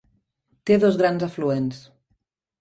[0.69, 1.85] Té dos grans afluents.